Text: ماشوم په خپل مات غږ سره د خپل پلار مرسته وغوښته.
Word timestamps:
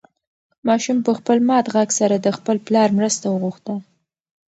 ماشوم 0.67 0.97
په 1.05 1.11
خپل 1.17 1.37
مات 1.49 1.65
غږ 1.75 1.89
سره 1.99 2.15
د 2.19 2.27
خپل 2.37 2.57
پلار 2.67 2.89
مرسته 2.99 3.25
وغوښته. 3.29 3.73